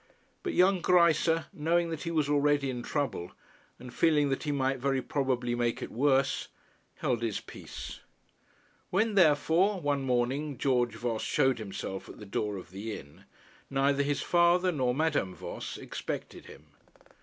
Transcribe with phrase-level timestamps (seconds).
[0.41, 3.33] But young Greisse, knowing that he was already in trouble,
[3.77, 6.47] and feeling that he might very probably make it worse,
[6.95, 7.99] held his peace.
[8.89, 13.25] When therefore one morning George Voss showed himself at the door of the inn,
[13.69, 16.69] neither his father nor Madame Voss expected him.